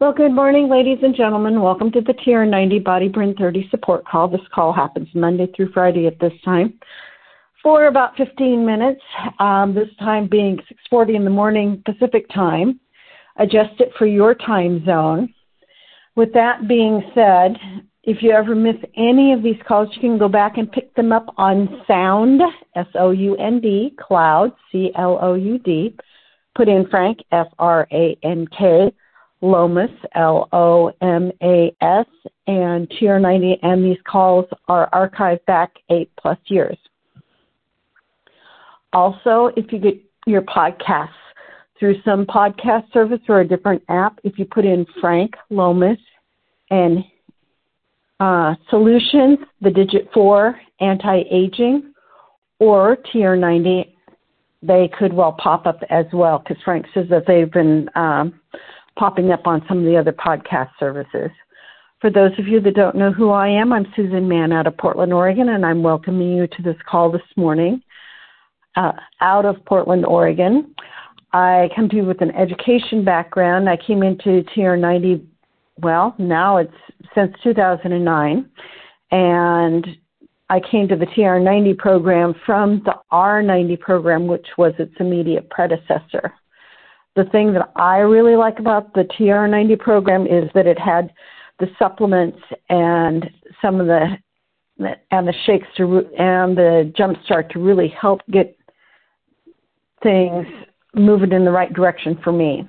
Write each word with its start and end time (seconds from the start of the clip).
Well, 0.00 0.12
good 0.12 0.32
morning, 0.32 0.68
ladies 0.68 0.98
and 1.02 1.14
gentlemen. 1.14 1.60
Welcome 1.60 1.92
to 1.92 2.00
the 2.00 2.14
TR90 2.14 2.82
Body 2.82 3.08
Burn 3.08 3.34
30 3.34 3.68
support 3.70 4.04
call. 4.06 4.26
This 4.26 4.40
call 4.52 4.72
happens 4.72 5.06
Monday 5.14 5.46
through 5.54 5.70
Friday 5.72 6.06
at 6.06 6.18
this 6.18 6.32
time 6.44 6.80
for 7.62 7.86
about 7.86 8.16
15 8.16 8.64
minutes. 8.64 9.00
Um, 9.38 9.74
this 9.74 9.94
time 10.00 10.28
being 10.28 10.58
6:40 10.90 11.14
in 11.14 11.24
the 11.24 11.30
morning 11.30 11.82
Pacific 11.84 12.28
time. 12.30 12.80
Adjust 13.36 13.80
it 13.80 13.92
for 13.98 14.06
your 14.06 14.34
time 14.34 14.84
zone. 14.84 15.32
With 16.16 16.32
that 16.32 16.66
being 16.66 17.04
said, 17.14 17.58
if 18.02 18.22
you 18.22 18.32
ever 18.32 18.54
miss 18.54 18.76
any 18.96 19.32
of 19.32 19.42
these 19.42 19.60
calls, 19.68 19.94
you 19.94 20.00
can 20.00 20.18
go 20.18 20.28
back 20.28 20.56
and 20.56 20.72
pick 20.72 20.92
them 20.94 21.12
up 21.12 21.32
on 21.36 21.82
Sound, 21.86 22.40
S 22.74 22.88
O 22.94 23.10
U 23.10 23.36
N 23.36 23.60
D, 23.60 23.94
Cloud, 24.00 24.52
C 24.72 24.90
L 24.96 25.18
O 25.20 25.34
U 25.34 25.58
D. 25.58 25.94
Put 26.56 26.68
in 26.68 26.88
Frank, 26.88 27.18
F 27.30 27.48
R 27.58 27.86
A 27.92 28.16
N 28.22 28.46
K, 28.58 28.92
Lomas, 29.42 29.90
L 30.14 30.48
O 30.52 30.92
M 31.02 31.30
A 31.42 31.74
S, 31.80 32.06
and 32.46 32.88
TR90, 32.90 33.58
and 33.62 33.84
these 33.84 33.98
calls 34.08 34.46
are 34.68 34.88
archived 34.90 35.44
back 35.46 35.72
eight 35.90 36.10
plus 36.18 36.38
years. 36.46 36.78
Also, 38.92 39.50
if 39.56 39.72
you 39.72 39.78
get 39.78 40.00
your 40.26 40.42
podcasts 40.42 41.08
through 41.78 42.00
some 42.04 42.24
podcast 42.24 42.90
service 42.92 43.20
or 43.28 43.40
a 43.40 43.48
different 43.48 43.82
app, 43.88 44.18
if 44.22 44.38
you 44.38 44.44
put 44.44 44.64
in 44.64 44.86
Frank 45.00 45.34
Lomas 45.50 45.98
and 46.70 47.04
uh, 48.20 48.54
Solutions, 48.70 49.38
the 49.60 49.70
digit 49.70 50.08
four, 50.14 50.60
anti 50.80 51.22
aging, 51.30 51.92
or 52.60 52.96
TR90, 53.12 53.92
they 54.62 54.88
could 54.96 55.12
well 55.12 55.32
pop 55.32 55.66
up 55.66 55.80
as 55.90 56.06
well 56.12 56.38
because 56.38 56.62
Frank 56.64 56.86
says 56.94 57.06
that 57.10 57.24
they've 57.26 57.50
been 57.50 57.90
um, 57.96 58.40
popping 58.96 59.30
up 59.30 59.46
on 59.46 59.64
some 59.68 59.78
of 59.78 59.84
the 59.84 59.96
other 59.96 60.12
podcast 60.12 60.70
services. 60.78 61.30
For 62.00 62.10
those 62.10 62.32
of 62.38 62.48
you 62.48 62.60
that 62.60 62.74
don't 62.74 62.96
know 62.96 63.12
who 63.12 63.30
I 63.30 63.48
am, 63.48 63.72
I'm 63.72 63.86
Susan 63.94 64.28
Mann 64.28 64.52
out 64.52 64.66
of 64.66 64.76
Portland, 64.76 65.12
Oregon, 65.12 65.50
and 65.50 65.64
I'm 65.64 65.82
welcoming 65.82 66.36
you 66.36 66.46
to 66.46 66.62
this 66.62 66.76
call 66.88 67.12
this 67.12 67.22
morning 67.36 67.82
uh, 68.76 68.92
out 69.20 69.44
of 69.44 69.64
Portland, 69.64 70.04
Oregon. 70.04 70.74
I 71.32 71.70
come 71.74 71.88
to 71.90 71.96
you 71.96 72.04
with 72.04 72.20
an 72.20 72.32
education 72.32 73.04
background. 73.04 73.68
I 73.68 73.76
came 73.76 74.02
into 74.02 74.42
TR90 74.56 75.26
well, 75.78 76.14
now 76.18 76.58
it's 76.58 76.72
since 77.14 77.34
2009. 77.42 78.48
And 79.10 79.86
I 80.48 80.60
came 80.60 80.88
to 80.88 80.96
the 80.96 81.06
TR90 81.06 81.78
program 81.78 82.34
from 82.44 82.82
the 82.84 82.94
R90 83.10 83.80
program, 83.80 84.26
which 84.26 84.46
was 84.58 84.74
its 84.78 84.94
immediate 85.00 85.48
predecessor. 85.50 86.32
The 87.14 87.24
thing 87.24 87.52
that 87.52 87.70
I 87.76 87.98
really 87.98 88.36
like 88.36 88.58
about 88.58 88.94
the 88.94 89.04
TR90 89.18 89.78
program 89.78 90.26
is 90.26 90.48
that 90.54 90.66
it 90.66 90.78
had 90.78 91.12
the 91.58 91.66
supplements 91.78 92.38
and 92.68 93.28
some 93.60 93.80
of 93.80 93.86
the 93.86 94.16
and 95.10 95.28
the 95.28 95.34
shakes 95.44 95.66
to 95.76 95.98
and 96.18 96.56
the 96.56 96.92
jumpstart 96.98 97.50
to 97.50 97.58
really 97.58 97.88
help 97.88 98.20
get 98.30 98.56
things 100.02 100.46
moving 100.94 101.32
in 101.32 101.44
the 101.44 101.50
right 101.50 101.72
direction 101.72 102.18
for 102.24 102.32
me. 102.32 102.66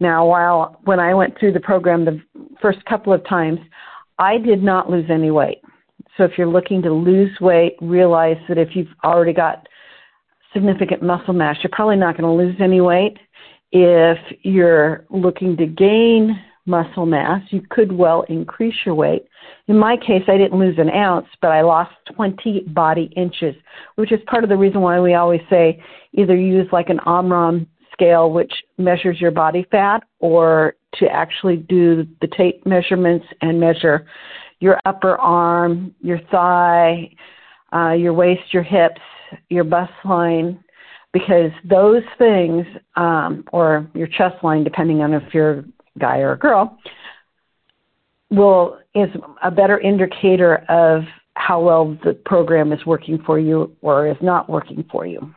Now, 0.00 0.26
while 0.26 0.78
when 0.84 1.00
I 1.00 1.14
went 1.14 1.38
through 1.38 1.52
the 1.52 1.60
program 1.60 2.04
the 2.04 2.20
first 2.62 2.84
couple 2.84 3.12
of 3.12 3.26
times, 3.26 3.58
I 4.18 4.38
did 4.38 4.62
not 4.62 4.90
lose 4.90 5.06
any 5.10 5.30
weight. 5.30 5.58
So 6.16 6.24
if 6.24 6.32
you're 6.36 6.48
looking 6.48 6.82
to 6.82 6.92
lose 6.92 7.30
weight, 7.40 7.76
realize 7.80 8.36
that 8.48 8.58
if 8.58 8.74
you've 8.74 8.88
already 9.04 9.32
got 9.32 9.66
significant 10.52 11.02
muscle 11.02 11.34
mass, 11.34 11.56
you're 11.62 11.70
probably 11.72 11.96
not 11.96 12.16
going 12.16 12.24
to 12.24 12.44
lose 12.44 12.56
any 12.60 12.80
weight. 12.80 13.18
If 13.70 14.18
you're 14.42 15.04
looking 15.10 15.56
to 15.58 15.66
gain 15.66 16.38
muscle 16.66 17.06
mass, 17.06 17.42
you 17.50 17.62
could 17.70 17.90
well 17.90 18.22
increase 18.28 18.74
your 18.84 18.94
weight. 18.94 19.26
In 19.68 19.78
my 19.78 19.96
case, 19.96 20.22
I 20.28 20.36
didn't 20.36 20.58
lose 20.58 20.78
an 20.78 20.90
ounce, 20.90 21.26
but 21.40 21.48
I 21.48 21.62
lost 21.62 21.92
20 22.14 22.60
body 22.68 23.10
inches, 23.16 23.54
which 23.96 24.12
is 24.12 24.20
part 24.26 24.44
of 24.44 24.50
the 24.50 24.56
reason 24.56 24.80
why 24.80 25.00
we 25.00 25.14
always 25.14 25.40
say 25.50 25.82
either 26.12 26.36
use 26.36 26.68
like 26.72 26.90
an 26.90 27.00
Omron 27.00 27.66
scale, 27.92 28.30
which 28.30 28.52
measures 28.76 29.20
your 29.20 29.30
body 29.30 29.66
fat, 29.70 30.02
or 30.20 30.74
to 30.94 31.08
actually 31.08 31.56
do 31.56 32.06
the 32.20 32.28
tape 32.28 32.64
measurements 32.64 33.26
and 33.42 33.58
measure 33.58 34.06
your 34.60 34.78
upper 34.86 35.16
arm, 35.16 35.94
your 36.00 36.20
thigh, 36.30 37.10
uh, 37.74 37.92
your 37.92 38.12
waist, 38.12 38.52
your 38.52 38.62
hips, 38.62 39.00
your 39.48 39.64
bust 39.64 39.92
line, 40.04 40.62
because 41.12 41.50
those 41.64 42.02
things, 42.18 42.66
um, 42.96 43.44
or 43.52 43.88
your 43.94 44.06
chest 44.06 44.42
line, 44.42 44.64
depending 44.64 45.00
on 45.00 45.14
if 45.14 45.22
you're 45.32 45.60
a 45.60 45.64
guy 45.98 46.18
or 46.18 46.32
a 46.32 46.38
girl, 46.38 46.78
will 48.30 48.78
is 48.94 49.08
a 49.42 49.50
better 49.50 49.78
indicator 49.78 50.56
of 50.68 51.02
how 51.34 51.60
well 51.60 51.96
the 52.04 52.14
program 52.26 52.72
is 52.72 52.84
working 52.84 53.22
for 53.24 53.38
you 53.38 53.74
or 53.80 54.08
is 54.08 54.16
not 54.20 54.50
working 54.50 54.84
for 54.90 55.06
you. 55.06 55.32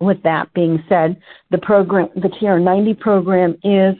With 0.00 0.22
that 0.24 0.52
being 0.52 0.82
said, 0.88 1.20
the 1.50 1.58
program, 1.58 2.08
the 2.14 2.28
TR90 2.28 3.00
program 3.00 3.56
is 3.64 3.96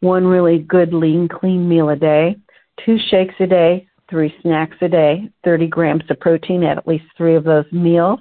one 0.00 0.26
really 0.26 0.58
good 0.58 0.92
lean 0.92 1.28
clean 1.28 1.68
meal 1.68 1.90
a 1.90 1.96
day, 1.96 2.36
two 2.84 2.98
shakes 3.10 3.34
a 3.38 3.46
day, 3.46 3.88
three 4.10 4.34
snacks 4.42 4.76
a 4.80 4.88
day, 4.88 5.30
30 5.44 5.68
grams 5.68 6.02
of 6.10 6.18
protein 6.18 6.64
at 6.64 6.78
at 6.78 6.88
least 6.88 7.04
three 7.16 7.36
of 7.36 7.44
those 7.44 7.66
meals, 7.70 8.20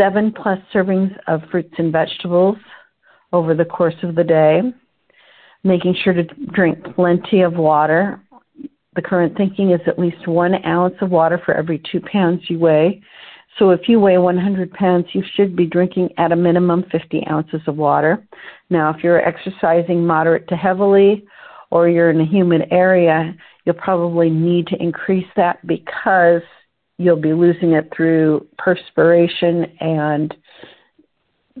seven 0.00 0.32
plus 0.32 0.58
servings 0.72 1.14
of 1.26 1.42
fruits 1.50 1.74
and 1.76 1.92
vegetables 1.92 2.56
over 3.34 3.54
the 3.54 3.64
course 3.64 3.94
of 4.02 4.14
the 4.14 4.24
day, 4.24 4.62
making 5.62 5.94
sure 6.02 6.14
to 6.14 6.24
drink 6.54 6.78
plenty 6.94 7.42
of 7.42 7.54
water. 7.54 8.20
The 8.96 9.02
current 9.02 9.36
thinking 9.36 9.72
is 9.72 9.80
at 9.86 9.98
least 9.98 10.26
one 10.26 10.64
ounce 10.64 10.94
of 11.02 11.10
water 11.10 11.40
for 11.44 11.54
every 11.54 11.82
two 11.92 12.00
pounds 12.00 12.40
you 12.48 12.58
weigh. 12.58 13.02
So 13.58 13.70
if 13.70 13.88
you 13.88 14.00
weigh 14.00 14.16
100 14.16 14.72
pounds, 14.72 15.06
you 15.12 15.22
should 15.34 15.54
be 15.54 15.66
drinking 15.66 16.10
at 16.16 16.32
a 16.32 16.36
minimum 16.36 16.84
50 16.90 17.26
ounces 17.30 17.60
of 17.66 17.76
water. 17.76 18.26
Now, 18.70 18.90
if 18.90 19.04
you're 19.04 19.26
exercising 19.26 20.06
moderate 20.06 20.48
to 20.48 20.56
heavily 20.56 21.24
or 21.70 21.88
you're 21.88 22.10
in 22.10 22.20
a 22.20 22.26
humid 22.26 22.62
area, 22.70 23.34
you'll 23.64 23.74
probably 23.74 24.30
need 24.30 24.66
to 24.68 24.82
increase 24.82 25.26
that 25.36 25.64
because 25.66 26.42
you'll 27.00 27.16
be 27.16 27.32
losing 27.32 27.72
it 27.72 27.90
through 27.96 28.46
perspiration 28.58 29.64
and 29.80 30.36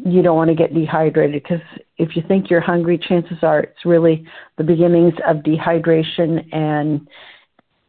you 0.04 0.20
don't 0.20 0.36
want 0.36 0.50
to 0.50 0.54
get 0.54 0.74
dehydrated 0.74 1.42
because 1.42 1.62
if 1.96 2.14
you 2.14 2.22
think 2.28 2.50
you're 2.50 2.60
hungry, 2.60 2.98
chances 2.98 3.38
are 3.42 3.60
it's 3.60 3.86
really 3.86 4.26
the 4.58 4.64
beginnings 4.64 5.14
of 5.26 5.38
dehydration 5.38 6.46
and 6.54 7.08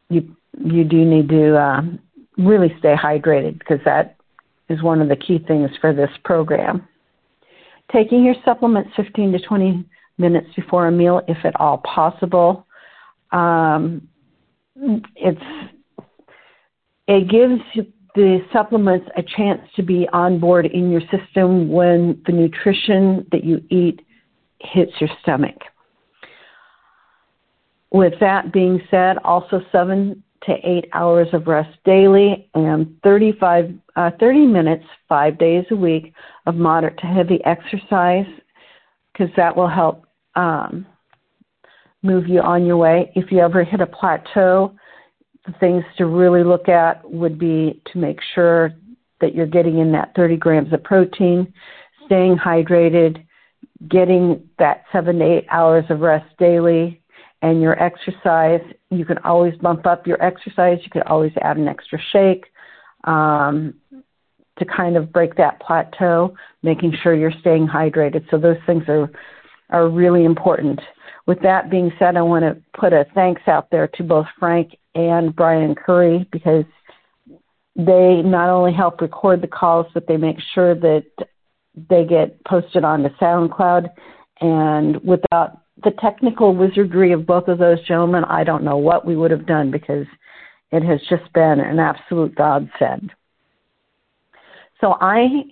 you 0.10 0.34
you 0.64 0.86
do 0.86 1.04
need 1.04 1.28
to 1.28 1.58
uh, 1.58 1.82
really 2.38 2.74
stay 2.80 2.96
hydrated 2.96 3.60
because 3.60 3.80
that 3.84 4.16
is 4.70 4.82
one 4.82 5.02
of 5.02 5.10
the 5.10 5.16
key 5.18 5.40
things 5.46 5.70
for 5.82 5.94
this 5.94 6.10
program. 6.24 6.88
Taking 7.92 8.24
your 8.24 8.36
supplements 8.46 8.92
15 8.96 9.34
to 9.34 9.40
20 9.40 9.86
minutes 10.18 10.48
before 10.56 10.88
a 10.88 10.92
meal, 10.92 11.22
if 11.28 11.38
at 11.44 11.60
all 11.60 11.80
possible. 11.80 12.66
Um, 13.34 14.08
it's 15.16 15.42
it 17.08 17.30
gives 17.30 17.62
the 18.16 18.40
supplements 18.52 19.08
a 19.18 19.24
chance 19.24 19.62
to 19.76 19.84
be 19.84 20.08
on 20.12 20.40
board 20.40 20.66
in 20.66 20.92
your 20.92 21.02
system 21.02 21.70
when 21.70 22.22
the 22.26 22.32
nutrition 22.32 23.26
that 23.32 23.44
you 23.44 23.64
eat 23.70 24.02
hits 24.60 24.92
your 25.00 25.10
stomach. 25.22 25.56
With 27.92 28.14
that 28.20 28.54
being 28.54 28.82
said, 28.90 29.18
also 29.24 29.62
seven 29.72 30.24
to 30.44 30.54
eight 30.64 30.90
hours 30.94 31.28
of 31.34 31.48
rest 31.48 31.78
daily 31.86 32.50
and 32.56 32.96
35, 33.04 33.74
uh, 33.96 34.12
30 34.20 34.48
minutes, 34.48 34.86
five 35.08 35.38
days 35.38 35.66
a 35.72 35.76
week 35.76 36.14
of 36.46 36.56
moderate 36.56 36.98
to 37.00 37.06
heavy 37.06 37.40
exercise 37.46 38.26
because 39.12 39.30
that 39.36 39.56
will 39.56 39.68
help 39.68 40.06
um, 40.36 40.86
move 42.02 42.28
you 42.28 42.42
on 42.42 42.66
your 42.66 42.78
way. 42.78 43.12
If 43.16 43.32
you 43.32 43.40
ever 43.40 43.64
hit 43.64 43.82
a 43.82 43.86
plateau, 43.86 44.74
the 45.46 45.54
things 45.60 45.84
to 45.98 46.06
really 46.06 46.44
look 46.44 46.70
at 46.70 47.10
would 47.10 47.40
be 47.40 47.82
to 47.92 47.98
make 47.98 48.20
sure 48.36 48.72
that 49.22 49.34
you're 49.34 49.48
getting 49.48 49.80
in 49.80 49.92
that 49.92 50.14
30 50.16 50.38
grams 50.38 50.74
of 50.74 50.84
protein, 50.84 51.52
staying 52.06 52.38
hydrated, 52.38 53.24
getting 53.88 54.48
that 54.60 54.84
seven 54.92 55.20
to 55.20 55.26
eight 55.26 55.46
hours 55.50 55.86
of 55.90 56.02
rest 56.02 56.26
daily, 56.38 57.02
and 57.42 57.62
your 57.62 57.82
exercise. 57.82 58.62
You 58.90 59.06
can 59.06 59.18
always 59.20 59.56
bump 59.56 59.86
up 59.86 60.06
your 60.06 60.22
exercise. 60.24 60.80
You 60.84 60.90
could 60.92 61.04
always 61.04 61.32
add 61.42 61.58
an 61.58 61.68
extra 61.68 62.00
shake 62.12 62.46
um, 63.06 63.74
to 64.60 64.66
kind 64.66 64.96
of 64.96 65.12
break 65.12 65.36
that 65.38 65.60
plateau, 65.60 66.36
making 66.62 66.94
sure 67.02 67.16
you're 67.16 67.34
staying 67.40 67.68
hydrated. 67.68 68.30
So 68.30 68.38
those 68.38 68.58
things 68.66 68.84
are 68.88 69.10
are 69.72 69.88
really 69.88 70.26
important. 70.26 70.82
With 71.28 71.42
that 71.44 71.72
being 71.72 71.92
said, 71.98 72.18
I 72.18 72.22
want 72.22 72.44
to 72.44 72.62
put 72.78 72.94
a 72.94 73.06
thanks 73.16 73.44
out 73.48 73.72
there 73.72 73.88
to 73.88 74.04
both 74.04 74.26
Frank 74.38 74.76
and 74.96 75.36
Brian 75.36 75.76
Curry 75.76 76.28
because 76.32 76.66
they 77.76 78.22
not 78.24 78.50
only 78.50 78.74
help 78.74 79.02
record 79.02 79.42
the 79.42 79.48
calls, 79.48 79.88
but 79.94 80.08
they 80.08 80.18
make 80.18 80.38
sure 80.54 80.76
that 80.76 81.06
they 81.90 82.06
get 82.06 82.44
posted 82.46 82.84
on 82.84 83.04
the 83.04 83.10
SoundCloud. 83.22 83.90
And 84.42 85.02
without 85.04 85.62
the 85.84 85.92
technical 86.00 86.56
wizardry 86.56 87.12
of 87.12 87.26
both 87.26 87.48
of 87.48 87.58
those 87.58 87.82
gentlemen, 87.88 88.24
I 88.26 88.44
don't 88.44 88.64
know 88.64 88.78
what 88.78 89.06
we 89.06 89.16
would 89.16 89.32
have 89.32 89.46
done 89.46 89.72
because 89.72 90.06
it 90.72 90.84
has 90.84 91.00
just 91.10 91.32
been 91.34 91.60
an 91.60 91.80
absolute 91.80 92.36
godsend. 92.36 93.12
So 94.80 94.98
I 95.00 95.44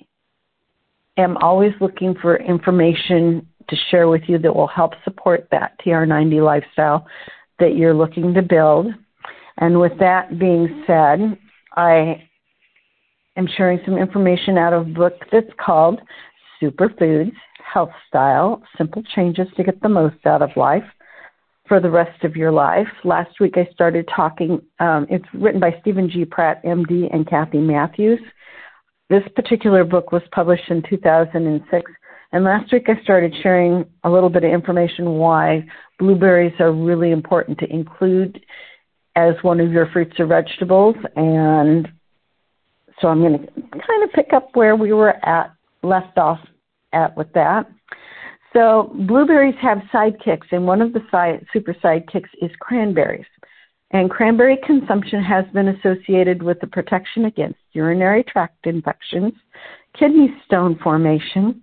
am 1.17 1.37
always 1.37 1.73
looking 1.79 2.15
for 2.15 2.37
information 2.37 3.47
to 3.69 3.75
share 3.91 4.07
with 4.07 4.23
you 4.27 4.39
that 4.39 4.55
will 4.55 4.67
help 4.67 4.93
support 5.03 5.47
that 5.51 5.79
TR90 5.85 6.43
lifestyle 6.43 7.07
that 7.59 7.75
you're 7.75 7.93
looking 7.93 8.33
to 8.33 8.41
build. 8.41 8.87
And 9.59 9.79
with 9.79 9.91
that 9.99 10.39
being 10.39 10.83
said, 10.87 11.37
I 11.75 12.23
am 13.37 13.47
sharing 13.57 13.79
some 13.85 13.97
information 13.97 14.57
out 14.57 14.73
of 14.73 14.87
a 14.87 14.89
book 14.89 15.13
that's 15.31 15.51
called 15.63 15.99
Superfoods 16.61 17.33
Health 17.61 17.91
Style 18.07 18.63
Simple 18.77 19.03
Changes 19.15 19.47
to 19.57 19.63
Get 19.63 19.81
the 19.81 19.89
Most 19.89 20.25
Out 20.25 20.41
of 20.41 20.49
Life 20.55 20.83
for 21.67 21.79
the 21.79 21.89
Rest 21.89 22.23
of 22.23 22.35
Your 22.35 22.51
Life. 22.51 22.87
Last 23.03 23.39
week 23.39 23.55
I 23.57 23.69
started 23.73 24.09
talking, 24.13 24.61
um, 24.79 25.05
it's 25.09 25.25
written 25.33 25.59
by 25.59 25.75
Steven 25.81 26.09
G. 26.09 26.25
Pratt, 26.25 26.63
MD, 26.63 27.13
and 27.13 27.29
Kathy 27.29 27.59
Matthews. 27.59 28.19
This 29.09 29.23
particular 29.35 29.83
book 29.83 30.11
was 30.11 30.23
published 30.31 30.69
in 30.69 30.83
2006. 30.89 31.91
And 32.31 32.43
last 32.43 32.71
week 32.71 32.87
I 32.87 33.01
started 33.03 33.33
sharing 33.43 33.85
a 34.03 34.09
little 34.09 34.29
bit 34.29 34.43
of 34.43 34.51
information 34.51 35.13
why 35.13 35.65
blueberries 35.99 36.53
are 36.59 36.71
really 36.71 37.11
important 37.11 37.57
to 37.59 37.71
include 37.71 38.39
as 39.15 39.35
one 39.41 39.59
of 39.59 39.71
your 39.71 39.89
fruits 39.91 40.19
or 40.19 40.25
vegetables. 40.25 40.95
And 41.15 41.87
so 43.01 43.07
I'm 43.07 43.21
going 43.21 43.39
to 43.39 43.47
kind 43.61 44.03
of 44.03 44.11
pick 44.13 44.33
up 44.33 44.49
where 44.53 44.75
we 44.75 44.93
were 44.93 45.15
at, 45.25 45.53
left 45.83 46.17
off 46.17 46.39
at 46.93 47.15
with 47.15 47.31
that. 47.33 47.69
So 48.53 48.91
blueberries 49.07 49.55
have 49.61 49.77
sidekicks, 49.93 50.51
and 50.51 50.65
one 50.65 50.81
of 50.81 50.93
the 50.93 51.01
side, 51.11 51.45
super 51.53 51.73
sidekicks 51.73 52.29
is 52.41 52.49
cranberries. 52.59 53.25
And 53.91 54.09
cranberry 54.09 54.57
consumption 54.65 55.23
has 55.23 55.45
been 55.53 55.69
associated 55.69 56.43
with 56.43 56.59
the 56.59 56.67
protection 56.67 57.25
against 57.25 57.59
urinary 57.73 58.23
tract 58.23 58.65
infections, 58.65 59.33
kidney 59.97 60.35
stone 60.45 60.79
formation, 60.83 61.61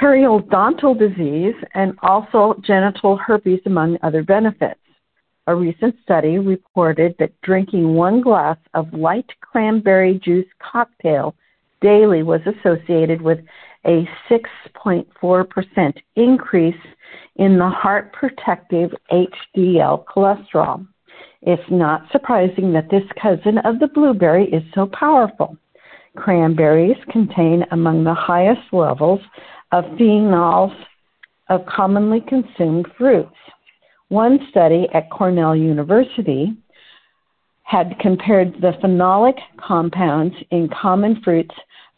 periodontal 0.00 0.98
disease, 0.98 1.54
and 1.74 1.96
also 2.02 2.60
genital 2.64 3.16
herpes, 3.16 3.60
among 3.66 3.98
other 4.02 4.22
benefits. 4.22 4.80
A 5.46 5.54
recent 5.54 5.94
study 6.02 6.38
reported 6.38 7.14
that 7.18 7.38
drinking 7.42 7.94
one 7.94 8.22
glass 8.22 8.56
of 8.72 8.92
light 8.94 9.30
cranberry 9.42 10.18
juice 10.24 10.46
cocktail 10.58 11.34
daily 11.82 12.22
was 12.22 12.40
associated 12.46 13.20
with 13.20 13.40
a 13.84 14.08
6.4% 14.30 15.94
increase 16.16 16.74
in 17.36 17.58
the 17.58 17.68
heart 17.68 18.12
protective 18.14 18.90
HDL 19.12 20.04
cholesterol. 20.06 20.86
It's 21.42 21.70
not 21.70 22.10
surprising 22.10 22.72
that 22.72 22.88
this 22.90 23.04
cousin 23.20 23.58
of 23.58 23.78
the 23.80 23.88
blueberry 23.88 24.46
is 24.46 24.62
so 24.74 24.86
powerful. 24.86 25.58
Cranberries 26.16 26.96
contain 27.10 27.66
among 27.70 28.04
the 28.04 28.14
highest 28.14 28.72
levels 28.72 29.20
of 29.72 29.84
phenols 29.98 30.74
of 31.50 31.66
commonly 31.66 32.22
consumed 32.22 32.86
fruits. 32.96 33.36
One 34.14 34.38
study 34.48 34.86
at 34.94 35.10
Cornell 35.10 35.56
University 35.56 36.56
had 37.64 37.98
compared 37.98 38.54
the 38.60 38.74
phenolic 38.80 39.36
compounds 39.56 40.36
in 40.52 40.68
common 40.68 41.20
fruits 41.24 41.54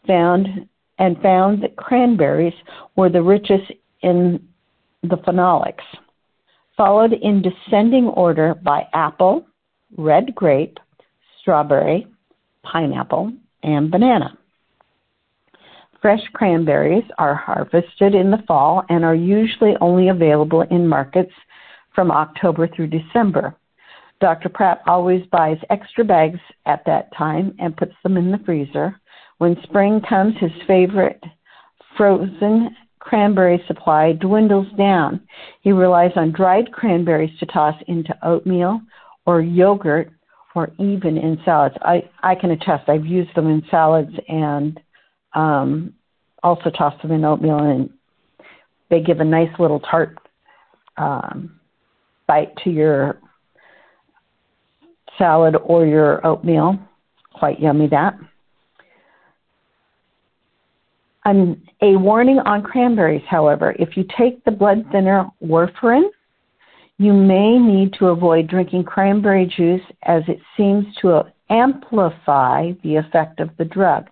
found 0.07 0.67
and 0.97 1.21
found 1.21 1.61
that 1.61 1.75
cranberries 1.75 2.55
were 2.95 3.09
the 3.09 3.21
richest 3.21 3.71
in 4.01 4.43
the 5.03 5.17
phenolics 5.17 5.85
followed 6.75 7.13
in 7.13 7.43
descending 7.43 8.05
order 8.05 8.55
by 8.63 8.87
apple, 8.95 9.45
red 9.95 10.33
grape, 10.33 10.79
strawberry, 11.39 12.07
pineapple, 12.63 13.31
and 13.61 13.91
banana. 13.91 14.35
Fresh 16.01 16.21
cranberries 16.33 17.05
are 17.19 17.35
harvested 17.35 18.15
in 18.15 18.31
the 18.31 18.43
fall 18.47 18.83
and 18.89 19.05
are 19.05 19.13
usually 19.13 19.75
only 19.81 20.09
available 20.09 20.61
in 20.61 20.87
markets 20.87 21.31
from 21.97 22.11
October 22.11 22.67
through 22.67 22.85
December. 22.85 23.55
Dr. 24.21 24.49
Pratt 24.49 24.81
always 24.85 25.25
buys 25.31 25.57
extra 25.71 26.05
bags 26.05 26.39
at 26.67 26.83
that 26.85 27.09
time 27.17 27.55
and 27.57 27.75
puts 27.75 27.93
them 28.03 28.17
in 28.17 28.29
the 28.29 28.37
freezer. 28.45 29.01
When 29.39 29.57
spring 29.63 29.99
comes, 30.07 30.35
his 30.39 30.51
favorite 30.67 31.23
frozen 31.97 32.75
cranberry 32.99 33.63
supply 33.67 34.11
dwindles 34.11 34.67
down. 34.77 35.21
He 35.61 35.71
relies 35.71 36.11
on 36.15 36.33
dried 36.33 36.71
cranberries 36.71 37.35
to 37.39 37.47
toss 37.47 37.73
into 37.87 38.13
oatmeal 38.21 38.79
or 39.25 39.41
yogurt 39.41 40.11
or 40.53 40.69
even 40.77 41.17
in 41.17 41.39
salads. 41.45 41.75
I, 41.81 42.07
I 42.21 42.35
can 42.35 42.51
attest, 42.51 42.89
I've 42.89 43.07
used 43.07 43.33
them 43.35 43.47
in 43.47 43.63
salads 43.71 44.13
and 44.27 44.79
um, 45.33 45.95
also 46.43 46.69
tossed 46.69 47.01
them 47.01 47.11
in 47.11 47.25
oatmeal, 47.25 47.57
and 47.57 47.89
they 48.91 49.01
give 49.01 49.19
a 49.19 49.25
nice 49.25 49.49
little 49.57 49.79
tart 49.79 50.19
um, 50.97 51.56
bite 52.27 52.55
to 52.63 52.69
your 52.69 53.19
salad 55.17 55.55
or 55.63 55.85
your 55.85 56.25
oatmeal. 56.25 56.77
Quite 57.33 57.59
yummy, 57.59 57.87
that. 57.87 58.17
An, 61.25 61.61
a 61.81 61.97
warning 61.97 62.39
on 62.39 62.63
cranberries, 62.63 63.23
however, 63.27 63.75
if 63.79 63.97
you 63.97 64.05
take 64.17 64.43
the 64.45 64.51
blood 64.51 64.85
thinner 64.91 65.27
warfarin, 65.43 66.09
you 66.97 67.13
may 67.13 67.59
need 67.59 67.93
to 67.99 68.07
avoid 68.07 68.47
drinking 68.47 68.83
cranberry 68.83 69.45
juice 69.45 69.81
as 70.03 70.23
it 70.27 70.39
seems 70.55 70.85
to 71.01 71.23
amplify 71.49 72.71
the 72.83 72.95
effect 72.95 73.39
of 73.39 73.49
the 73.57 73.65
drug. 73.65 74.07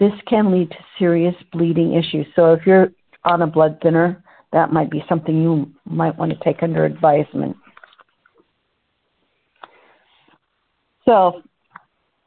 This 0.00 0.12
can 0.26 0.50
lead 0.50 0.70
to 0.70 0.76
serious 0.98 1.34
bleeding 1.52 1.94
issues. 1.94 2.26
So 2.34 2.52
if 2.52 2.66
you're 2.66 2.88
on 3.24 3.42
a 3.42 3.46
blood 3.46 3.78
thinner, 3.82 4.23
that 4.54 4.72
might 4.72 4.90
be 4.90 5.04
something 5.08 5.42
you 5.42 5.70
might 5.84 6.16
want 6.16 6.32
to 6.32 6.38
take 6.42 6.62
under 6.62 6.86
advisement. 6.86 7.54
So 11.04 11.42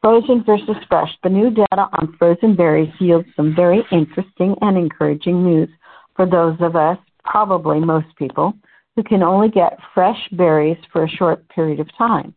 Frozen 0.02 0.44
versus 0.46 0.78
fresh. 0.88 1.10
The 1.24 1.30
new 1.30 1.50
data 1.50 1.90
on 2.00 2.16
frozen 2.18 2.56
berries 2.56 2.94
yields 3.00 3.28
some 3.36 3.56
very 3.56 3.84
interesting 3.92 4.56
and 4.62 4.78
encouraging 4.78 5.44
news 5.44 5.70
for 6.16 6.26
those 6.26 6.56
of 6.62 6.76
us, 6.76 6.98
probably 7.26 7.80
most 7.80 8.08
people, 8.16 8.54
who 8.96 9.04
can 9.04 9.24
only 9.24 9.50
get 9.50 9.78
fresh 9.94 10.20
berries 10.32 10.78
for 10.94 11.04
a 11.04 11.10
short 11.10 11.48
period 11.50 11.80
of 11.80 11.90
time. 11.98 12.34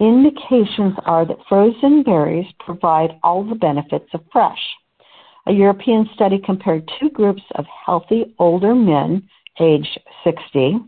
Indications 0.00 0.94
are 1.06 1.24
that 1.24 1.38
frozen 1.48 2.02
berries 2.02 2.52
provide 2.58 3.12
all 3.22 3.44
the 3.44 3.54
benefits 3.54 4.08
of 4.12 4.20
fresh. 4.32 4.60
A 5.46 5.52
European 5.52 6.08
study 6.14 6.38
compared 6.38 6.88
two 7.00 7.10
groups 7.10 7.42
of 7.56 7.66
healthy 7.86 8.34
older 8.38 8.74
men 8.74 9.28
aged 9.58 9.98
60 10.24 10.78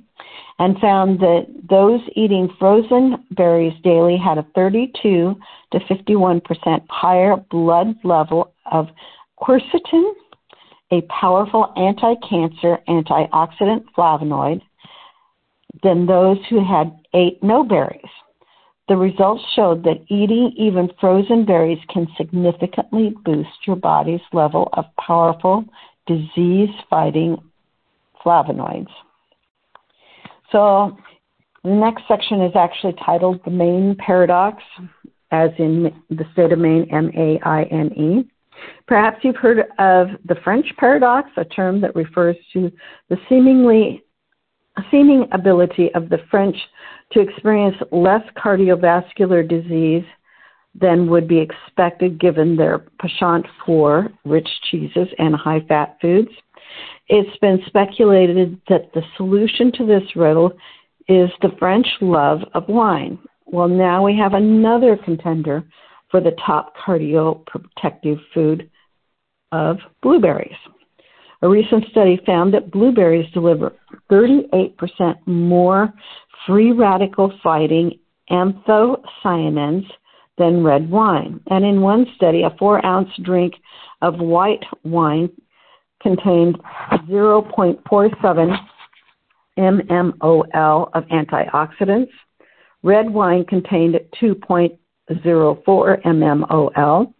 and 0.58 0.78
found 0.78 1.18
that 1.20 1.46
those 1.68 2.00
eating 2.14 2.48
frozen 2.58 3.24
berries 3.32 3.74
daily 3.82 4.16
had 4.16 4.38
a 4.38 4.46
32 4.54 5.36
to 5.72 5.78
51% 5.78 6.86
higher 6.88 7.36
blood 7.50 7.96
level 8.04 8.52
of 8.70 8.88
quercetin, 9.42 10.12
a 10.92 11.00
powerful 11.02 11.72
anti-cancer 11.76 12.78
antioxidant 12.88 13.84
flavonoid, 13.96 14.62
than 15.82 16.06
those 16.06 16.38
who 16.48 16.64
had 16.64 16.96
ate 17.14 17.42
no 17.42 17.64
berries. 17.64 18.00
The 18.86 18.96
results 18.96 19.42
showed 19.56 19.82
that 19.84 20.04
eating 20.08 20.52
even 20.56 20.90
frozen 21.00 21.46
berries 21.46 21.78
can 21.88 22.06
significantly 22.18 23.14
boost 23.24 23.66
your 23.66 23.76
body's 23.76 24.20
level 24.32 24.68
of 24.74 24.84
powerful 25.00 25.64
disease 26.06 26.68
fighting 26.90 27.38
flavonoids. 28.24 28.90
So 30.52 30.96
the 31.62 31.70
next 31.70 32.02
section 32.06 32.42
is 32.42 32.52
actually 32.54 32.94
titled 33.04 33.40
The 33.44 33.50
Maine 33.50 33.96
Paradox, 33.98 34.62
as 35.30 35.50
in 35.58 35.90
the 36.10 36.24
state 36.32 36.52
of 36.52 36.58
Maine, 36.58 36.86
M 36.92 37.10
A 37.16 37.40
I 37.42 37.62
N 37.64 37.90
E. 37.96 38.30
Perhaps 38.86 39.24
you've 39.24 39.36
heard 39.36 39.60
of 39.78 40.08
the 40.26 40.36
French 40.44 40.66
paradox, 40.76 41.30
a 41.36 41.44
term 41.44 41.80
that 41.80 41.96
refers 41.96 42.36
to 42.52 42.70
the 43.08 43.16
seemingly 43.28 44.03
seeming 44.90 45.26
ability 45.32 45.90
of 45.94 46.08
the 46.08 46.18
French 46.30 46.56
to 47.12 47.20
experience 47.20 47.76
less 47.92 48.22
cardiovascular 48.36 49.48
disease 49.48 50.04
than 50.74 51.08
would 51.08 51.28
be 51.28 51.38
expected 51.38 52.18
given 52.18 52.56
their 52.56 52.84
penchant 53.00 53.46
for 53.64 54.08
rich 54.24 54.48
cheeses 54.70 55.08
and 55.18 55.34
high 55.34 55.60
fat 55.68 55.96
foods. 56.00 56.30
It's 57.08 57.38
been 57.38 57.60
speculated 57.66 58.60
that 58.68 58.92
the 58.92 59.02
solution 59.16 59.70
to 59.72 59.86
this 59.86 60.16
riddle 60.16 60.52
is 61.08 61.30
the 61.42 61.54
French 61.58 61.86
love 62.00 62.40
of 62.54 62.64
wine. 62.68 63.18
Well, 63.46 63.68
now 63.68 64.04
we 64.04 64.16
have 64.16 64.32
another 64.32 64.96
contender 64.96 65.62
for 66.10 66.20
the 66.20 66.34
top 66.44 66.74
cardioprotective 66.76 68.18
food 68.32 68.70
of 69.52 69.76
blueberries. 70.02 70.56
A 71.44 71.48
recent 71.48 71.84
study 71.90 72.18
found 72.24 72.54
that 72.54 72.70
blueberries 72.70 73.30
deliver 73.34 73.74
38% 74.10 75.14
more 75.26 75.92
free 76.46 76.72
radical 76.72 77.30
fighting 77.42 77.98
anthocyanins 78.30 79.84
than 80.38 80.64
red 80.64 80.90
wine. 80.90 81.40
And 81.48 81.66
in 81.66 81.82
one 81.82 82.06
study, 82.16 82.44
a 82.44 82.56
four 82.58 82.84
ounce 82.86 83.10
drink 83.22 83.52
of 84.00 84.20
white 84.20 84.64
wine 84.84 85.28
contained 86.00 86.56
0.47 87.10 88.58
mmol 89.58 90.88
of 90.94 91.04
antioxidants. 91.08 92.08
Red 92.82 93.10
wine 93.10 93.44
contained 93.44 94.00
2.04 94.18 94.78
mmol. 96.06 97.14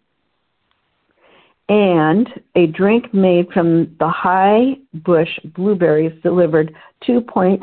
And 1.69 2.29
a 2.57 2.67
drink 2.67 3.15
made 3.15 3.51
from 3.53 3.97
the 3.99 4.09
high 4.09 4.77
bush 4.93 5.31
blueberries 5.55 6.13
delivered 6.23 6.75
2.42 7.09 7.63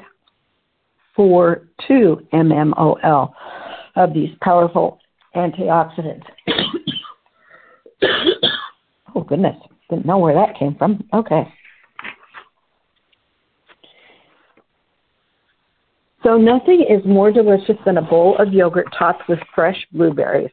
mmol 1.17 3.31
of 3.96 4.13
these 4.13 4.29
powerful 4.41 5.00
antioxidants. 5.36 6.24
oh, 9.15 9.22
goodness. 9.22 9.55
Didn't 9.89 10.05
know 10.05 10.17
where 10.17 10.34
that 10.34 10.58
came 10.58 10.75
from. 10.75 11.03
Okay. 11.13 11.48
So, 16.24 16.38
nothing 16.38 16.86
is 16.88 17.03
more 17.05 17.31
delicious 17.31 17.77
than 17.86 17.98
a 17.98 18.01
bowl 18.01 18.38
of 18.38 18.53
yogurt 18.53 18.88
topped 18.98 19.27
with 19.27 19.39
fresh 19.53 19.86
blueberries 19.91 20.51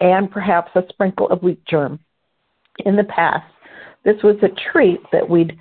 and 0.00 0.30
perhaps 0.30 0.70
a 0.74 0.82
sprinkle 0.90 1.28
of 1.28 1.42
wheat 1.42 1.64
germ. 1.66 1.98
In 2.84 2.96
the 2.96 3.04
past, 3.04 3.46
this 4.04 4.22
was 4.22 4.36
a 4.42 4.48
treat 4.72 5.00
that 5.12 5.28
we'd 5.28 5.58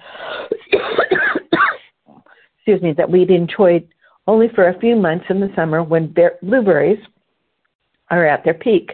excuse 2.58 2.82
me 2.82 2.94
that 2.94 3.10
we'd 3.10 3.32
enjoyed 3.32 3.88
only 4.28 4.50
for 4.54 4.70
a 4.70 4.80
few 4.80 4.96
months 4.96 5.26
in 5.30 5.40
the 5.40 5.52
summer 5.56 5.82
when 5.84 6.14
blueberries 6.42 7.00
are 8.10 8.26
at 8.26 8.44
their 8.44 8.54
peak. 8.54 8.92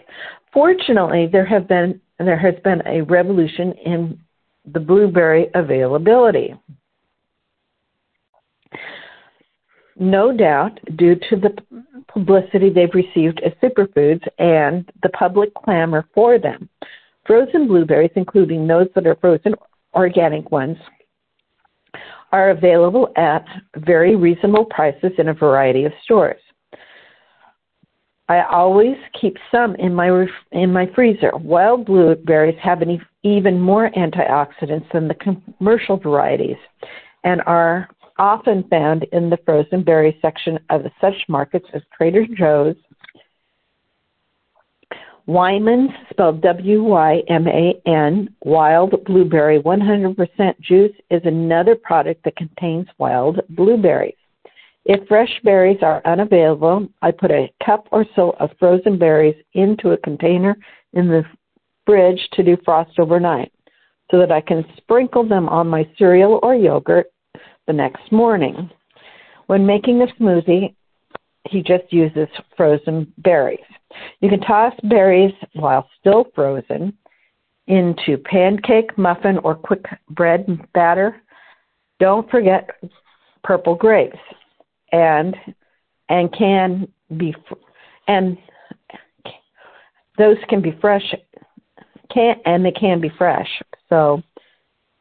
Fortunately, 0.51 1.27
there 1.31 1.45
have 1.45 1.67
been 1.67 1.99
there 2.19 2.37
has 2.37 2.55
been 2.63 2.81
a 2.85 3.01
revolution 3.01 3.73
in 3.85 4.19
the 4.71 4.79
blueberry 4.79 5.47
availability. 5.55 6.53
No 9.99 10.35
doubt, 10.35 10.79
due 10.95 11.15
to 11.29 11.35
the 11.35 11.55
publicity 12.07 12.69
they've 12.69 12.93
received 12.93 13.41
as 13.41 13.51
superfoods 13.61 14.25
and 14.39 14.89
the 15.01 15.09
public 15.09 15.53
clamor 15.53 16.07
for 16.13 16.39
them. 16.39 16.69
Frozen 17.25 17.67
blueberries, 17.67 18.11
including 18.15 18.67
those 18.67 18.87
that 18.95 19.07
are 19.07 19.15
frozen 19.15 19.55
organic 19.93 20.51
ones, 20.51 20.77
are 22.31 22.49
available 22.49 23.11
at 23.15 23.45
very 23.77 24.15
reasonable 24.15 24.65
prices 24.65 25.11
in 25.17 25.29
a 25.29 25.33
variety 25.33 25.85
of 25.85 25.93
stores. 26.03 26.41
I 28.29 28.43
always 28.43 28.95
keep 29.19 29.37
some 29.51 29.75
in 29.75 29.93
my 29.93 30.25
in 30.51 30.73
my 30.73 30.89
freezer. 30.95 31.31
Wild 31.35 31.85
blueberries 31.85 32.57
have 32.61 32.81
an, 32.81 32.99
even 33.23 33.59
more 33.59 33.91
antioxidants 33.91 34.91
than 34.91 35.07
the 35.07 35.15
commercial 35.59 35.97
varieties, 35.97 36.57
and 37.23 37.41
are 37.45 37.89
often 38.17 38.63
found 38.69 39.05
in 39.11 39.29
the 39.29 39.37
frozen 39.45 39.83
berry 39.83 40.17
section 40.21 40.57
of 40.69 40.83
such 41.01 41.15
markets 41.27 41.65
as 41.73 41.81
Trader 41.95 42.25
Joe's. 42.37 42.75
Wyman's, 45.25 45.91
spelled 46.09 46.41
W 46.41 46.83
Y 46.83 47.23
M 47.29 47.47
A 47.47 47.81
N, 47.85 48.35
wild 48.43 48.93
blueberry 49.05 49.59
100% 49.61 50.59
juice 50.59 50.91
is 51.09 51.21
another 51.23 51.75
product 51.75 52.25
that 52.25 52.35
contains 52.35 52.87
wild 52.97 53.39
blueberries. 53.49 54.15
If 54.83 55.07
fresh 55.07 55.31
berries 55.45 55.79
are 55.81 56.01
unavailable, 56.03 56.89
I 57.01 57.11
put 57.11 57.31
a 57.31 57.49
cup 57.65 57.87
or 57.91 58.05
so 58.17 58.31
of 58.41 58.49
frozen 58.59 58.97
berries 58.97 59.41
into 59.53 59.91
a 59.91 59.97
container 59.97 60.57
in 60.91 61.07
the 61.07 61.23
fridge 61.85 62.19
to 62.33 62.43
do 62.43 62.57
frost 62.65 62.99
overnight 62.99 63.51
so 64.11 64.19
that 64.19 64.31
I 64.31 64.41
can 64.41 64.65
sprinkle 64.75 65.25
them 65.25 65.47
on 65.47 65.67
my 65.67 65.89
cereal 65.97 66.41
or 66.43 66.53
yogurt 66.53 67.13
the 67.65 67.73
next 67.73 68.11
morning. 68.11 68.69
When 69.47 69.65
making 69.65 70.01
a 70.01 70.07
smoothie, 70.21 70.75
he 71.49 71.61
just 71.61 71.91
uses 71.91 72.27
frozen 72.57 73.11
berries. 73.19 73.59
You 74.19 74.29
can 74.29 74.41
toss 74.41 74.73
berries 74.83 75.33
while 75.53 75.87
still 75.99 76.25
frozen 76.35 76.97
into 77.67 78.17
pancake, 78.25 78.97
muffin, 78.97 79.37
or 79.39 79.55
quick 79.55 79.85
bread 80.09 80.47
batter. 80.73 81.21
Don't 81.99 82.29
forget 82.29 82.69
purple 83.43 83.75
grapes 83.75 84.17
and 84.91 85.35
and 86.09 86.33
can 86.33 86.87
be 87.17 87.33
and 88.07 88.37
those 90.17 90.37
can 90.49 90.61
be 90.61 90.77
fresh 90.81 91.13
can 92.13 92.35
and 92.45 92.65
they 92.65 92.71
can 92.71 93.01
be 93.01 93.09
fresh. 93.17 93.47
So 93.89 94.21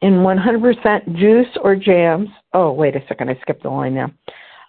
in 0.01 0.15
100% 0.15 1.15
juice 1.17 1.47
or 1.61 1.75
jams. 1.75 2.29
Oh, 2.53 2.71
wait 2.71 2.95
a 2.95 3.03
second, 3.07 3.29
I 3.29 3.39
skipped 3.41 3.63
the 3.63 3.69
line 3.69 3.95
now. 3.95 4.11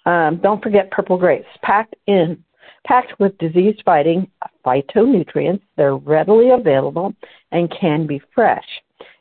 Um, 0.07 0.37
don't 0.43 0.63
forget 0.63 0.91
purple 0.91 1.17
grapes, 1.17 1.49
packed 1.63 1.97
in, 2.07 2.45
packed 2.87 3.19
with 3.19 3.37
disease-fighting 3.39 4.31
phytonutrients. 4.65 5.63
They're 5.77 5.97
readily 5.97 6.51
available 6.51 7.15
and 7.53 7.75
can 7.81 8.07
be 8.07 8.21
fresh. 8.35 8.65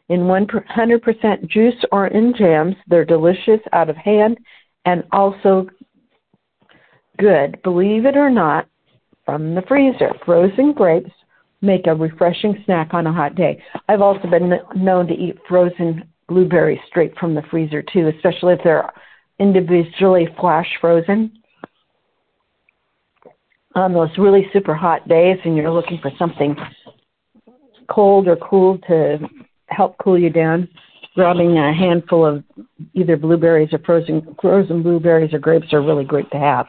In 0.09 0.21
100% 0.21 1.47
juice 1.47 1.85
or 1.91 2.07
in 2.07 2.33
jams, 2.37 2.75
they're 2.87 3.05
delicious 3.05 3.61
out 3.71 3.89
of 3.89 3.95
hand 3.95 4.37
and 4.85 5.03
also 5.11 5.67
good, 7.17 7.61
believe 7.63 8.05
it 8.05 8.17
or 8.17 8.29
not, 8.29 8.67
from 9.25 9.55
the 9.55 9.61
freezer. 9.67 10.11
Frozen 10.25 10.73
grapes 10.73 11.11
make 11.61 11.87
a 11.87 11.95
refreshing 11.95 12.61
snack 12.65 12.93
on 12.93 13.07
a 13.07 13.13
hot 13.13 13.35
day. 13.35 13.63
I've 13.87 14.01
also 14.01 14.27
been 14.27 14.59
known 14.75 15.07
to 15.07 15.13
eat 15.13 15.37
frozen 15.47 16.03
blueberries 16.27 16.79
straight 16.87 17.17
from 17.17 17.33
the 17.33 17.43
freezer 17.49 17.81
too, 17.81 18.09
especially 18.09 18.53
if 18.53 18.59
they're 18.63 18.91
individually 19.39 20.27
flash 20.39 20.67
frozen. 20.81 21.31
On 23.75 23.93
those 23.93 24.09
really 24.17 24.47
super 24.53 24.75
hot 24.75 25.07
days 25.07 25.37
and 25.45 25.57
you're 25.57 25.71
looking 25.71 25.99
for 25.99 26.11
something 26.19 26.55
cold 27.89 28.27
or 28.27 28.35
cool 28.35 28.77
to 28.87 29.17
help 29.67 29.95
cool 29.97 30.17
you 30.17 30.29
down, 30.29 30.67
grabbing 31.15 31.57
a 31.57 31.73
handful 31.73 32.25
of 32.25 32.43
either 32.93 33.17
blueberries 33.17 33.73
or 33.73 33.79
frozen 33.79 34.35
frozen 34.39 34.83
blueberries 34.83 35.33
or 35.33 35.39
grapes 35.39 35.73
are 35.73 35.81
really 35.81 36.03
great 36.05 36.29
to 36.31 36.37
have. 36.37 36.67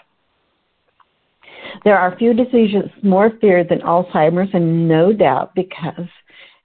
There 1.84 1.98
are 1.98 2.16
few 2.16 2.32
diseases 2.34 2.90
more 3.02 3.32
feared 3.40 3.68
than 3.68 3.80
Alzheimer's, 3.80 4.50
and 4.54 4.88
no 4.88 5.12
doubt 5.12 5.54
because 5.54 6.08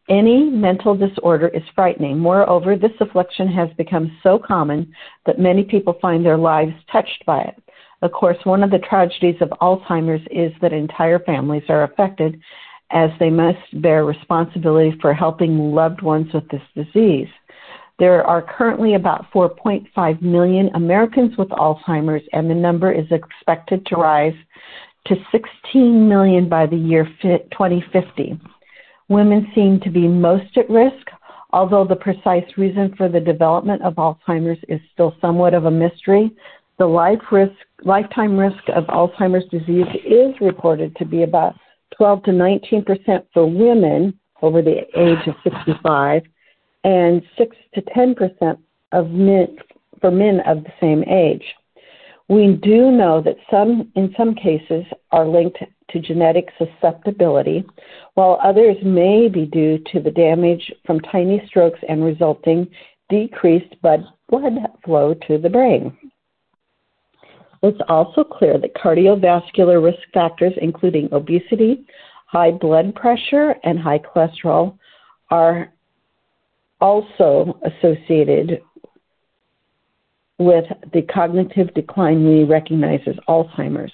any 0.10 0.50
mental 0.50 0.96
disorder 0.96 1.50
is 1.50 1.64
frightening. 1.76 2.18
Moreover, 2.18 2.76
this 2.76 2.92
affliction 3.00 3.48
has 3.48 3.70
become 3.78 4.18
so 4.24 4.40
common 4.40 4.94
that 5.26 5.40
many 5.40 5.64
people 5.64 5.98
find 6.02 6.26
their 6.26 6.38
lives 6.38 6.74
touched 6.92 7.26
by 7.26 7.42
it. 7.42 7.64
Of 8.02 8.12
course, 8.12 8.38
one 8.44 8.64
of 8.64 8.72
the 8.72 8.80
tragedies 8.80 9.42
of 9.42 9.50
Alzheimer's 9.62 10.26
is 10.32 10.54
that 10.62 10.74
entire 10.74 11.20
families 11.20 11.64
are 11.70 11.84
affected 11.84 12.40
as 12.92 13.10
they 13.20 13.30
must 13.30 13.82
bear 13.82 14.06
responsibility 14.06 14.98
for 15.02 15.14
helping 15.14 15.74
loved 15.74 16.02
ones 16.02 16.32
with 16.34 16.48
this 16.50 16.62
disease. 16.76 17.28
There 18.00 18.26
are 18.26 18.42
currently 18.42 18.96
about 18.96 19.30
4.5 19.32 20.22
million 20.22 20.70
Americans 20.74 21.38
with 21.38 21.50
Alzheimer's, 21.50 22.26
and 22.32 22.50
the 22.50 22.56
number 22.56 22.92
is 22.92 23.06
expected 23.12 23.86
to 23.88 23.98
rise 23.98 24.34
to 25.08 25.16
16 25.32 26.08
million 26.08 26.48
by 26.48 26.66
the 26.66 26.78
year 26.78 27.06
2050. 27.22 28.40
Women 29.10 29.52
seem 29.54 29.82
to 29.82 29.90
be 29.90 30.08
most 30.08 30.58
at 30.58 30.70
risk, 30.70 31.10
although 31.52 31.84
the 31.84 31.96
precise 31.96 32.46
reason 32.58 32.94
for 32.96 33.10
the 33.10 33.20
development 33.20 33.82
of 33.82 33.96
Alzheimer's 33.96 34.64
is 34.70 34.80
still 34.94 35.16
somewhat 35.20 35.54
of 35.54 35.66
a 35.66 35.72
mystery. 35.72 36.32
The 36.80 36.88
life 36.88 37.20
risk, 37.30 37.52
lifetime 37.84 38.38
risk 38.38 38.64
of 38.74 38.86
Alzheimer's 38.86 39.44
disease 39.50 39.86
is 40.06 40.34
reported 40.40 40.96
to 40.96 41.06
be 41.06 41.24
about 41.24 41.56
12 41.98 42.24
to 42.24 42.32
19 42.32 42.86
percent 42.86 43.26
for 43.34 43.46
women 43.46 44.18
over 44.42 44.62
the 44.62 44.78
age 44.98 45.28
of 45.28 45.36
65, 45.44 46.24
and 46.86 47.22
6 47.38 47.58
to 47.74 47.82
10 47.94 48.16
percent 48.16 48.60
of 48.94 49.10
men 49.10 49.58
for 50.00 50.10
men 50.10 50.40
of 50.48 50.64
the 50.64 50.72
same 50.80 51.04
age. 51.04 51.44
We 52.30 52.58
do 52.64 52.92
know 52.92 53.22
that 53.24 53.36
some, 53.52 53.92
in 53.96 54.14
some 54.16 54.34
cases, 54.34 54.86
are 55.12 55.28
linked 55.28 55.58
to 55.90 56.00
genetic 56.00 56.48
susceptibility, 56.58 57.66
while 58.14 58.40
others 58.42 58.78
may 58.84 59.28
be 59.28 59.46
due 59.46 59.80
to 59.92 60.00
the 60.00 60.12
damage 60.12 60.72
from 60.86 61.02
tiny 61.02 61.44
strokes 61.46 61.80
and 61.90 62.06
resulting 62.06 62.70
decreased 63.10 63.76
blood 63.82 64.06
flow 64.86 65.14
to 65.28 65.38
the 65.38 65.50
brain. 65.50 65.98
It's 67.62 67.80
also 67.90 68.24
clear 68.24 68.58
that 68.58 68.76
cardiovascular 68.76 69.84
risk 69.84 70.00
factors, 70.14 70.54
including 70.62 71.10
obesity, 71.12 71.86
high 72.26 72.52
blood 72.52 72.96
pressure, 72.96 73.56
and 73.64 73.78
high 73.78 74.00
cholesterol, 74.00 74.78
are 75.30 75.74
also 76.80 77.60
associated 77.66 78.62
with 80.38 80.66
the 80.94 81.02
cognitive 81.02 81.74
decline 81.74 82.26
we 82.26 82.46
recognize 82.46 83.02
as 83.06 83.16
Alzheimer's. 83.28 83.92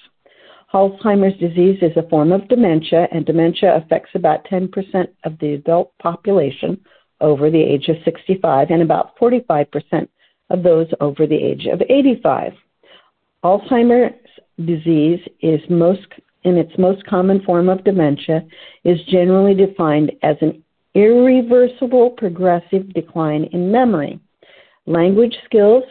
Alzheimer's 0.72 1.38
disease 1.40 1.78
is 1.82 1.96
a 1.96 2.08
form 2.08 2.32
of 2.32 2.46
dementia, 2.48 3.08
and 3.10 3.26
dementia 3.26 3.76
affects 3.76 4.10
about 4.14 4.44
10% 4.46 5.08
of 5.24 5.38
the 5.40 5.54
adult 5.54 5.92
population 5.98 6.80
over 7.20 7.50
the 7.50 7.60
age 7.60 7.88
of 7.88 7.96
65 8.04 8.70
and 8.70 8.82
about 8.82 9.16
45% 9.18 10.08
of 10.50 10.62
those 10.62 10.86
over 11.00 11.26
the 11.26 11.34
age 11.34 11.66
of 11.66 11.82
85. 11.88 12.52
Alzheimer's 13.46 14.12
disease 14.64 15.20
is 15.40 15.60
most 15.70 16.08
in 16.42 16.56
its 16.56 16.72
most 16.78 17.06
common 17.06 17.40
form 17.44 17.68
of 17.68 17.84
dementia 17.84 18.44
is 18.82 18.98
generally 19.08 19.54
defined 19.54 20.10
as 20.24 20.36
an 20.40 20.64
irreversible 20.96 22.10
progressive 22.10 22.92
decline 22.92 23.44
in 23.52 23.70
memory, 23.70 24.18
language 24.86 25.36
skills, 25.44 25.84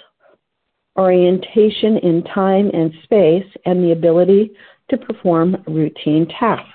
orientation 0.97 1.97
in 1.99 2.23
time 2.25 2.69
and 2.73 2.91
space, 3.03 3.49
and 3.65 3.81
the 3.81 3.93
ability 3.93 4.51
to 4.89 4.97
perform 4.97 5.55
routine 5.65 6.27
tasks. 6.27 6.67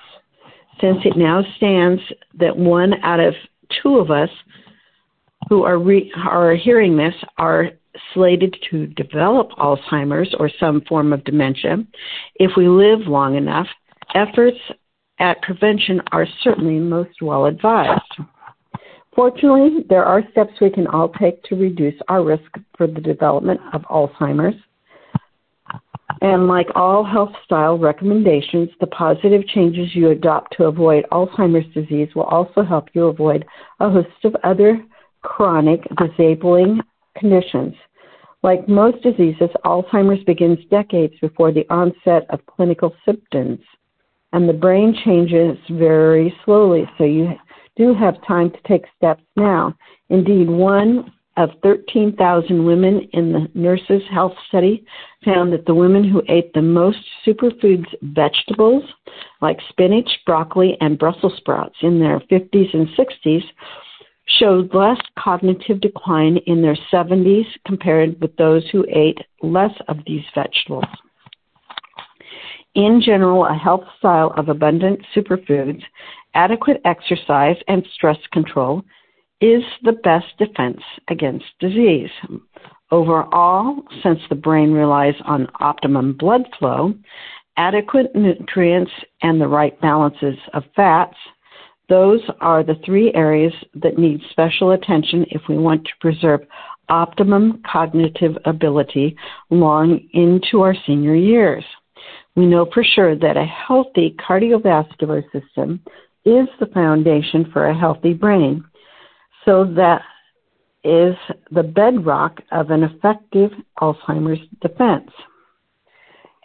Since 0.79 0.99
it 1.05 1.15
now 1.15 1.43
stands 1.57 2.01
that 2.39 2.57
one 2.57 2.95
out 3.03 3.19
of 3.19 3.35
two 3.83 3.97
of 3.97 4.09
us 4.09 4.29
who 5.47 5.63
are, 5.63 5.77
re- 5.77 6.11
are 6.15 6.55
hearing 6.55 6.97
this 6.97 7.13
are 7.37 7.69
slated 8.13 8.55
to 8.69 8.87
develop 8.87 9.49
Alzheimer's 9.51 10.33
or 10.39 10.49
some 10.59 10.81
form 10.87 11.13
of 11.13 11.23
dementia, 11.23 11.77
if 12.35 12.51
we 12.55 12.67
live 12.67 13.01
long 13.01 13.35
enough, 13.35 13.67
efforts 14.15 14.57
at 15.19 15.41
prevention 15.41 16.01
are 16.11 16.27
certainly 16.43 16.79
most 16.79 17.21
well 17.21 17.45
advised. 17.45 18.01
Fortunately, 19.15 19.83
there 19.89 20.05
are 20.05 20.23
steps 20.31 20.53
we 20.61 20.69
can 20.69 20.87
all 20.87 21.09
take 21.09 21.43
to 21.43 21.55
reduce 21.55 21.99
our 22.07 22.23
risk 22.23 22.49
for 22.77 22.87
the 22.87 23.01
development 23.01 23.59
of 23.73 23.81
Alzheimer's. 23.83 24.55
And 26.21 26.47
like 26.47 26.67
all 26.75 27.03
health 27.03 27.31
style 27.43 27.77
recommendations, 27.77 28.69
the 28.79 28.87
positive 28.87 29.45
changes 29.47 29.95
you 29.95 30.09
adopt 30.09 30.55
to 30.57 30.65
avoid 30.65 31.05
Alzheimer's 31.11 31.71
disease 31.73 32.09
will 32.15 32.23
also 32.23 32.63
help 32.63 32.89
you 32.93 33.07
avoid 33.07 33.45
a 33.79 33.89
host 33.89 34.09
of 34.23 34.35
other 34.43 34.83
chronic 35.23 35.81
disabling 35.97 36.81
conditions. 37.17 37.73
Like 38.43 38.67
most 38.67 39.03
diseases, 39.03 39.49
Alzheimer's 39.65 40.23
begins 40.23 40.59
decades 40.69 41.13
before 41.21 41.51
the 41.51 41.65
onset 41.69 42.25
of 42.29 42.45
clinical 42.47 42.93
symptoms, 43.05 43.59
and 44.33 44.49
the 44.49 44.53
brain 44.53 44.97
changes 45.05 45.57
very 45.69 46.33
slowly, 46.43 46.89
so 46.97 47.03
you 47.03 47.33
do 47.75 47.93
have 47.93 48.25
time 48.25 48.49
to 48.49 48.57
take 48.67 48.85
steps 48.97 49.23
now. 49.35 49.75
Indeed, 50.09 50.49
one 50.49 51.11
of 51.37 51.49
13,000 51.63 52.65
women 52.65 53.07
in 53.13 53.31
the 53.31 53.47
Nurses 53.53 54.01
Health 54.11 54.33
Study 54.47 54.85
found 55.23 55.53
that 55.53 55.65
the 55.65 55.75
women 55.75 56.03
who 56.03 56.21
ate 56.27 56.53
the 56.53 56.61
most 56.61 56.99
superfoods 57.25 57.85
vegetables, 58.01 58.83
like 59.41 59.57
spinach, 59.69 60.09
broccoli, 60.25 60.77
and 60.81 60.99
Brussels 60.99 61.33
sprouts, 61.37 61.75
in 61.81 61.99
their 61.99 62.19
50s 62.19 62.73
and 62.73 62.87
60s, 62.89 63.43
showed 64.27 64.73
less 64.73 64.99
cognitive 65.17 65.81
decline 65.81 66.37
in 66.45 66.61
their 66.61 66.77
70s 66.91 67.45
compared 67.65 68.19
with 68.21 68.35
those 68.37 68.67
who 68.71 68.85
ate 68.89 69.19
less 69.41 69.73
of 69.87 69.97
these 70.05 70.23
vegetables. 70.33 70.85
In 72.75 73.01
general, 73.03 73.45
a 73.45 73.53
health 73.53 73.83
style 73.99 74.33
of 74.37 74.47
abundant 74.47 75.01
superfoods, 75.15 75.83
adequate 76.33 76.79
exercise, 76.85 77.57
and 77.67 77.85
stress 77.93 78.17
control 78.31 78.83
is 79.41 79.63
the 79.83 79.91
best 79.91 80.27
defense 80.37 80.81
against 81.09 81.45
disease. 81.59 82.11
Overall, 82.91 83.83
since 84.03 84.19
the 84.29 84.35
brain 84.35 84.71
relies 84.71 85.15
on 85.25 85.47
optimum 85.59 86.13
blood 86.13 86.43
flow, 86.59 86.93
adequate 87.57 88.15
nutrients, 88.15 88.91
and 89.21 89.41
the 89.41 89.47
right 89.47 89.79
balances 89.81 90.37
of 90.53 90.63
fats, 90.75 91.17
those 91.91 92.21
are 92.39 92.63
the 92.63 92.79
three 92.85 93.13
areas 93.13 93.51
that 93.75 93.97
need 93.97 94.21
special 94.31 94.71
attention 94.71 95.25
if 95.29 95.41
we 95.49 95.57
want 95.57 95.83
to 95.83 95.91
preserve 95.99 96.39
optimum 96.87 97.61
cognitive 97.69 98.37
ability 98.45 99.17
long 99.49 99.99
into 100.13 100.61
our 100.61 100.73
senior 100.87 101.15
years. 101.15 101.65
We 102.37 102.45
know 102.45 102.65
for 102.73 102.81
sure 102.81 103.17
that 103.17 103.35
a 103.35 103.43
healthy 103.43 104.15
cardiovascular 104.25 105.21
system 105.33 105.81
is 106.23 106.47
the 106.61 106.67
foundation 106.73 107.49
for 107.51 107.67
a 107.67 107.77
healthy 107.77 108.13
brain. 108.13 108.63
So 109.43 109.65
that 109.75 110.01
is 110.85 111.15
the 111.51 111.63
bedrock 111.63 112.39
of 112.53 112.71
an 112.71 112.83
effective 112.83 113.51
Alzheimer's 113.81 114.47
defense. 114.61 115.11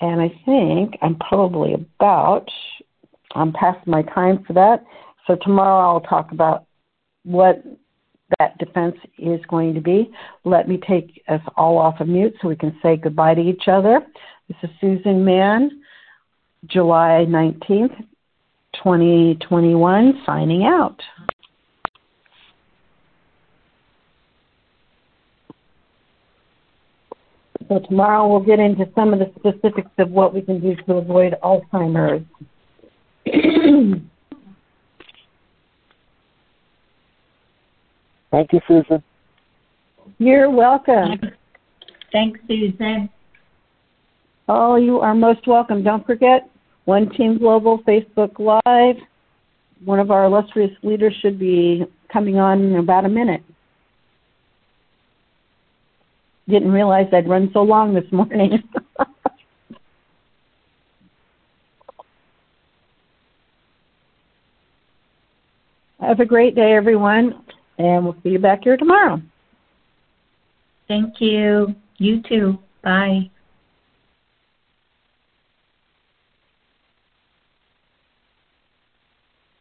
And 0.01 0.21
I 0.21 0.29
think 0.45 0.99
I'm 1.03 1.17
probably 1.17 1.75
about, 1.75 2.49
I'm 3.37 3.53
past 3.53 3.87
my 3.87 4.03
time 4.03 4.43
for 4.45 4.55
that. 4.55 4.85
So 5.27 5.37
tomorrow 5.43 5.93
I'll 5.93 6.01
talk 6.01 6.33
about 6.33 6.67
what 7.25 7.63
that 8.39 8.57
defense 8.59 8.97
is 9.19 9.41
going 9.49 9.75
to 9.75 9.81
be. 9.81 10.11
Let 10.45 10.69
me 10.69 10.79
take 10.89 11.23
us 11.29 11.41
all 11.57 11.79
off 11.79 12.01
of 12.01 12.09
mute 12.09 12.35
so 12.41 12.49
we 12.49 12.57
can 12.57 12.77
say 12.83 12.97
goodbye 12.97 13.35
to 13.35 13.41
each 13.41 13.69
other. 13.69 14.01
This 14.49 14.57
is 14.63 14.71
Susan 14.81 15.25
Mann, 15.25 15.83
July 16.67 17.25
19th, 17.29 17.97
2021, 18.75 20.23
signing 20.25 20.65
out. 20.65 21.01
So 27.69 27.81
tomorrow 27.81 28.29
we'll 28.29 28.45
get 28.45 28.61
into 28.61 28.89
some 28.95 29.13
of 29.13 29.19
the 29.19 29.33
specifics 29.41 29.91
of 29.99 30.11
what 30.11 30.33
we 30.33 30.41
can 30.41 30.61
do 30.61 30.77
to 30.87 30.95
avoid 30.95 31.35
Alzheimer's. 31.43 32.25
Thank 38.31 38.53
you, 38.53 38.61
Susan. 38.67 39.03
You're 40.19 40.51
welcome. 40.51 41.21
Thanks, 42.13 42.41
Susan. 42.47 43.09
Oh, 44.49 44.77
you 44.77 45.01
are 45.01 45.15
most 45.15 45.47
welcome. 45.47 45.83
Don't 45.83 46.07
forget, 46.07 46.49
One 46.85 47.11
Team 47.11 47.39
Global 47.39 47.81
Facebook 47.81 48.39
Live. 48.39 48.97
One 49.85 49.99
of 49.99 50.11
our 50.11 50.25
illustrious 50.25 50.71
leaders 50.83 51.15
should 51.21 51.39
be 51.39 51.85
coming 52.13 52.39
on 52.39 52.63
in 52.63 52.77
about 52.77 53.05
a 53.05 53.09
minute. 53.09 53.43
Didn't 56.49 56.71
realize 56.71 57.09
I'd 57.13 57.29
run 57.29 57.51
so 57.53 57.63
long 57.63 57.93
this 57.93 58.11
morning. 58.13 58.63
Have 66.01 66.21
a 66.21 66.25
great 66.25 66.55
day, 66.55 66.73
everyone. 66.73 67.43
And 67.79 68.05
we'll 68.05 68.17
see 68.23 68.31
you 68.31 68.39
back 68.39 68.65
here 68.65 68.77
tomorrow. 68.77 69.21
Thank 70.89 71.21
you. 71.21 71.75
You 71.99 72.23
too. 72.23 72.59
Bye. 72.83 73.31